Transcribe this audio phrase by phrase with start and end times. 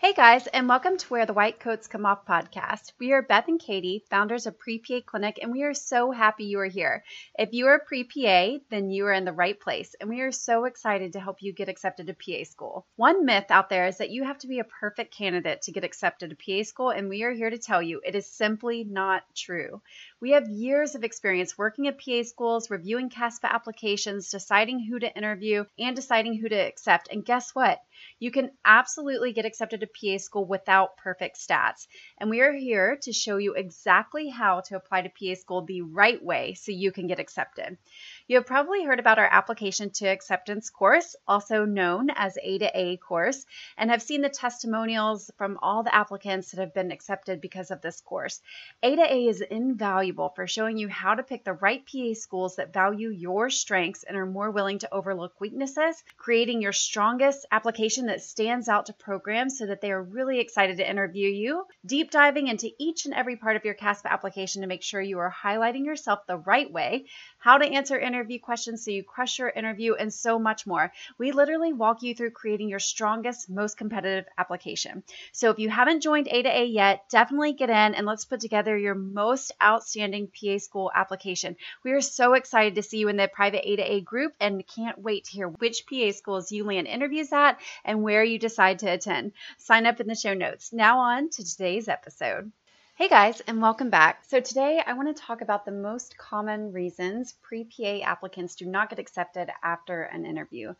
[0.00, 2.92] Hey guys, and welcome to Where the White Coats Come Off podcast.
[3.00, 6.44] We are Beth and Katie, founders of Pre PA Clinic, and we are so happy
[6.44, 7.02] you are here.
[7.36, 10.30] If you are pre PA, then you are in the right place, and we are
[10.30, 12.86] so excited to help you get accepted to PA school.
[12.94, 15.82] One myth out there is that you have to be a perfect candidate to get
[15.82, 19.24] accepted to PA school, and we are here to tell you it is simply not
[19.34, 19.82] true.
[20.20, 25.12] We have years of experience working at PA schools, reviewing CASPA applications, deciding who to
[25.16, 27.08] interview, and deciding who to accept.
[27.10, 27.80] And guess what?
[28.18, 31.86] You can absolutely get accepted to PA school without perfect stats.
[32.18, 35.82] And we are here to show you exactly how to apply to PA school the
[35.82, 37.78] right way so you can get accepted.
[38.28, 42.70] You have probably heard about our application to acceptance course, also known as A to
[42.74, 43.46] A course,
[43.78, 47.80] and have seen the testimonials from all the applicants that have been accepted because of
[47.80, 48.42] this course.
[48.82, 52.56] A to A is invaluable for showing you how to pick the right PA schools
[52.56, 58.08] that value your strengths and are more willing to overlook weaknesses, creating your strongest application
[58.08, 62.10] that stands out to programs so that they are really excited to interview you, deep
[62.10, 65.34] diving into each and every part of your CASPA application to make sure you are
[65.42, 67.06] highlighting yourself the right way,
[67.38, 70.92] how to answer interview questions so you crush your interview, and so much more.
[71.18, 75.04] We literally walk you through creating your strongest, most competitive application.
[75.30, 78.40] So if you haven't joined A to A yet, definitely get in and let's put
[78.40, 81.54] together your most outstanding PA school application.
[81.84, 84.66] We are so excited to see you in the private A to A group and
[84.66, 88.80] can't wait to hear which PA schools you land interviews at and where you decide
[88.80, 89.30] to attend.
[89.58, 90.72] Sign up in the show notes.
[90.72, 92.50] Now on to today's episode.
[92.98, 94.24] Hey guys, and welcome back.
[94.24, 98.66] So, today I want to talk about the most common reasons pre PA applicants do
[98.66, 100.74] not get accepted after an interview.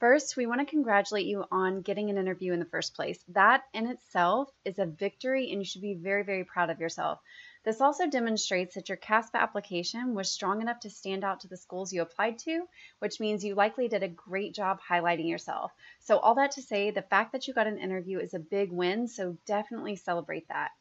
[0.00, 3.22] First, we want to congratulate you on getting an interview in the first place.
[3.28, 7.20] That in itself is a victory, and you should be very, very proud of yourself.
[7.62, 11.56] This also demonstrates that your CASPA application was strong enough to stand out to the
[11.56, 12.66] schools you applied to,
[12.98, 15.70] which means you likely did a great job highlighting yourself.
[16.00, 18.72] So, all that to say, the fact that you got an interview is a big
[18.72, 20.72] win, so definitely celebrate that.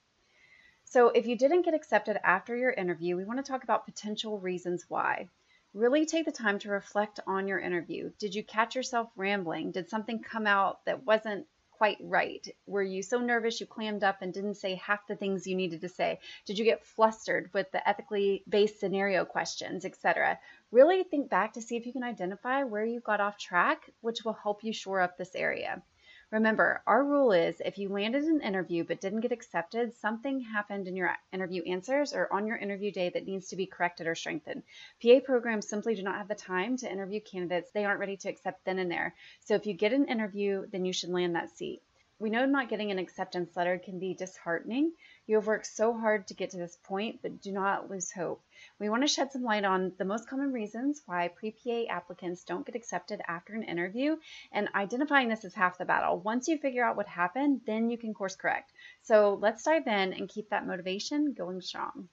[0.91, 4.39] So, if you didn't get accepted after your interview, we want to talk about potential
[4.39, 5.29] reasons why.
[5.75, 8.11] Really take the time to reflect on your interview.
[8.17, 9.69] Did you catch yourself rambling?
[9.69, 12.44] Did something come out that wasn't quite right?
[12.66, 15.81] Were you so nervous you clammed up and didn't say half the things you needed
[15.81, 16.19] to say?
[16.47, 20.39] Did you get flustered with the ethically based scenario questions, etc.?
[20.72, 24.25] Really think back to see if you can identify where you got off track, which
[24.25, 25.83] will help you shore up this area.
[26.31, 30.88] Remember, our rule is if you landed an interview but didn't get accepted, something happened
[30.88, 34.13] in your interview answers or on your interview day that needs to be corrected or
[34.13, 34.62] strengthened.
[35.01, 38.29] PA programs simply do not have the time to interview candidates they aren't ready to
[38.29, 39.16] accept then and there.
[39.45, 41.81] So if you get an interview, then you should land that seat.
[42.22, 44.91] We know not getting an acceptance letter can be disheartening.
[45.25, 48.44] You have worked so hard to get to this point, but do not lose hope.
[48.78, 52.44] We want to shed some light on the most common reasons why pre PA applicants
[52.44, 54.18] don't get accepted after an interview,
[54.52, 56.19] and identifying this is half the battle.
[56.19, 58.74] Once you figure out what happened, then you can course correct.
[59.02, 62.09] So let's dive in and keep that motivation going strong.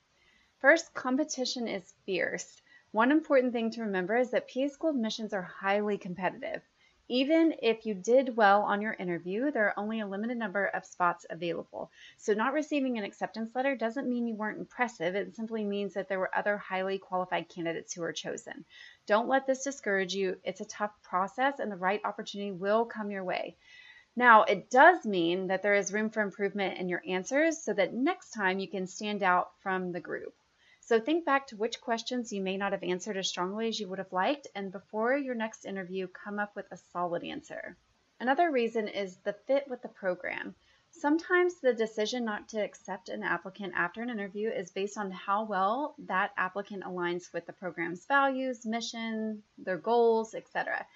[0.61, 2.62] First, competition is fierce.
[2.93, 6.62] One important thing to remember is that PA school admissions are highly competitive.
[7.09, 10.84] Even if you did well on your interview, there are only a limited number of
[10.84, 11.93] spots available.
[12.17, 15.15] So, not receiving an acceptance letter doesn't mean you weren't impressive.
[15.15, 18.65] It simply means that there were other highly qualified candidates who were chosen.
[19.06, 20.41] Don't let this discourage you.
[20.43, 23.56] It's a tough process, and the right opportunity will come your way.
[24.16, 27.95] Now, it does mean that there is room for improvement in your answers so that
[27.95, 30.34] next time you can stand out from the group.
[30.86, 33.88] So think back to which questions you may not have answered as strongly as you
[33.88, 37.76] would have liked, and before your next interview, come up with a solid answer.
[38.20, 40.54] Another reason is the fit with the program.
[40.92, 45.42] Sometimes the decision not to accept an applicant after an interview is based on how
[45.42, 50.86] well that applicant aligns with the program's values, mission, their goals, etc.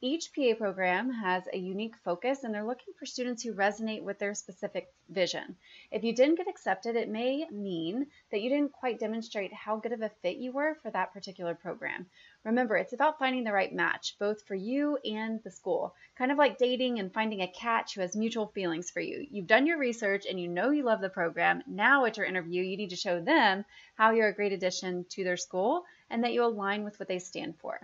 [0.00, 4.18] Each PA program has a unique focus and they're looking for students who resonate with
[4.18, 5.56] their specific vision.
[5.94, 9.92] If you didn't get accepted, it may mean that you didn't quite demonstrate how good
[9.92, 12.06] of a fit you were for that particular program.
[12.42, 15.94] Remember, it's about finding the right match, both for you and the school.
[16.18, 19.24] Kind of like dating and finding a catch who has mutual feelings for you.
[19.30, 21.62] You've done your research and you know you love the program.
[21.64, 23.64] Now at your interview, you need to show them
[23.94, 27.20] how you're a great addition to their school and that you align with what they
[27.20, 27.78] stand for.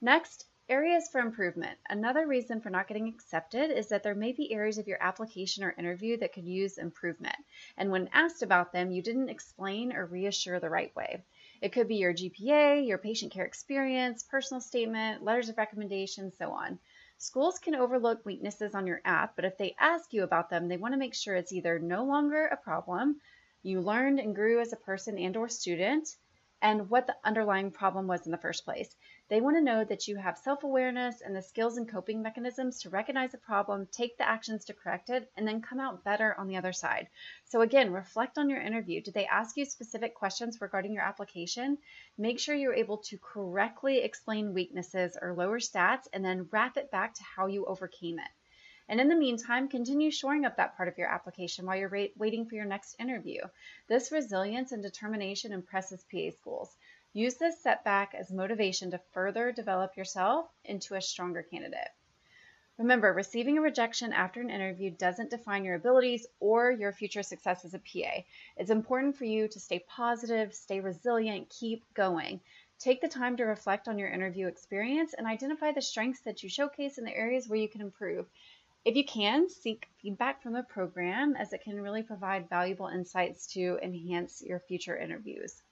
[0.00, 1.78] Next, Areas for improvement.
[1.88, 5.62] Another reason for not getting accepted is that there may be areas of your application
[5.62, 7.36] or interview that could use improvement.
[7.76, 11.22] And when asked about them, you didn't explain or reassure the right way.
[11.62, 16.50] It could be your GPA, your patient care experience, personal statement, letters of recommendation, so
[16.50, 16.80] on.
[17.18, 20.78] Schools can overlook weaknesses on your app, but if they ask you about them, they
[20.78, 23.20] want to make sure it's either no longer a problem,
[23.62, 26.08] you learned and grew as a person and or student,
[26.60, 28.96] and what the underlying problem was in the first place.
[29.28, 32.80] They want to know that you have self awareness and the skills and coping mechanisms
[32.82, 36.38] to recognize a problem, take the actions to correct it, and then come out better
[36.38, 37.08] on the other side.
[37.44, 39.00] So, again, reflect on your interview.
[39.00, 41.78] Did they ask you specific questions regarding your application?
[42.16, 46.92] Make sure you're able to correctly explain weaknesses or lower stats and then wrap it
[46.92, 48.30] back to how you overcame it.
[48.88, 52.46] And in the meantime, continue shoring up that part of your application while you're waiting
[52.46, 53.40] for your next interview.
[53.88, 56.76] This resilience and determination impresses PA schools.
[57.16, 61.88] Use this setback as motivation to further develop yourself into a stronger candidate.
[62.76, 67.64] Remember, receiving a rejection after an interview doesn't define your abilities or your future success
[67.64, 68.20] as a PA.
[68.58, 72.38] It's important for you to stay positive, stay resilient, keep going.
[72.78, 76.50] Take the time to reflect on your interview experience and identify the strengths that you
[76.50, 78.26] showcase and the areas where you can improve.
[78.84, 83.46] If you can, seek feedback from the program as it can really provide valuable insights
[83.54, 85.62] to enhance your future interviews.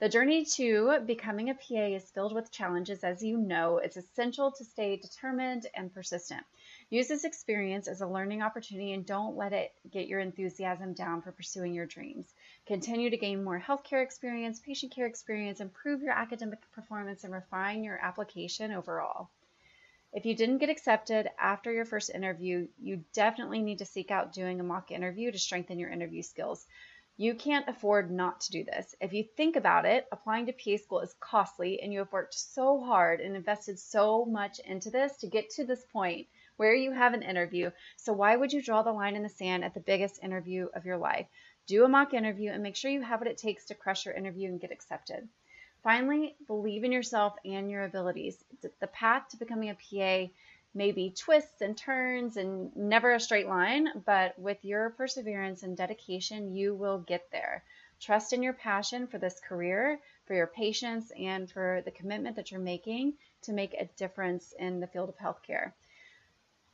[0.00, 3.78] The journey to becoming a PA is filled with challenges, as you know.
[3.78, 6.44] It's essential to stay determined and persistent.
[6.88, 11.20] Use this experience as a learning opportunity and don't let it get your enthusiasm down
[11.20, 12.32] for pursuing your dreams.
[12.64, 17.82] Continue to gain more healthcare experience, patient care experience, improve your academic performance, and refine
[17.82, 19.30] your application overall.
[20.12, 24.32] If you didn't get accepted after your first interview, you definitely need to seek out
[24.32, 26.66] doing a mock interview to strengthen your interview skills.
[27.20, 28.94] You can't afford not to do this.
[29.00, 32.34] If you think about it, applying to PA school is costly and you have worked
[32.34, 36.28] so hard and invested so much into this to get to this point
[36.58, 37.72] where you have an interview.
[37.96, 40.86] So why would you draw the line in the sand at the biggest interview of
[40.86, 41.26] your life?
[41.66, 44.14] Do a mock interview and make sure you have what it takes to crush your
[44.14, 45.28] interview and get accepted.
[45.82, 48.44] Finally, believe in yourself and your abilities.
[48.80, 50.32] The path to becoming a PA
[50.78, 55.76] may be twists and turns and never a straight line, but with your perseverance and
[55.76, 57.64] dedication, you will get there.
[58.00, 62.52] Trust in your passion for this career, for your patients, and for the commitment that
[62.52, 65.72] you're making to make a difference in the field of healthcare.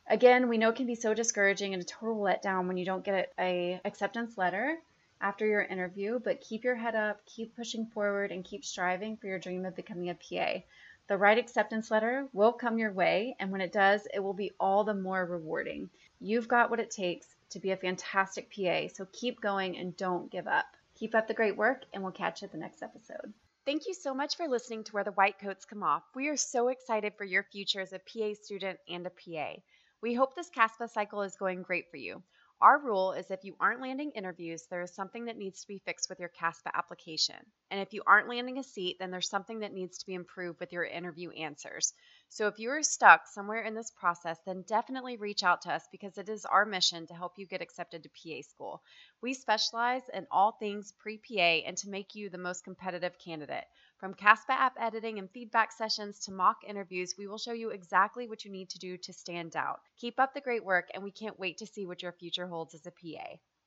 [0.06, 3.06] Again, we know it can be so discouraging and a total letdown when you don't
[3.06, 4.76] get a acceptance letter
[5.22, 9.28] after your interview, but keep your head up, keep pushing forward, and keep striving for
[9.28, 10.60] your dream of becoming a PA.
[11.06, 14.52] The right acceptance letter will come your way, and when it does, it will be
[14.58, 15.90] all the more rewarding.
[16.18, 20.30] You've got what it takes to be a fantastic PA, so keep going and don't
[20.30, 20.64] give up.
[20.94, 23.34] Keep up the great work, and we'll catch you at the next episode.
[23.66, 26.04] Thank you so much for listening to Where the White Coats Come Off.
[26.14, 29.60] We are so excited for your future as a PA student and a PA.
[30.00, 32.22] We hope this CASPA cycle is going great for you.
[32.64, 35.82] Our rule is if you aren't landing interviews, there is something that needs to be
[35.84, 37.36] fixed with your CASPA application.
[37.70, 40.60] And if you aren't landing a seat, then there's something that needs to be improved
[40.60, 41.92] with your interview answers.
[42.30, 45.86] So if you are stuck somewhere in this process, then definitely reach out to us
[45.92, 48.82] because it is our mission to help you get accepted to PA school.
[49.20, 53.66] We specialize in all things pre PA and to make you the most competitive candidate.
[53.96, 58.28] From CASPA app editing and feedback sessions to mock interviews, we will show you exactly
[58.28, 59.80] what you need to do to stand out.
[59.96, 62.74] Keep up the great work, and we can't wait to see what your future holds
[62.74, 63.38] as a PA.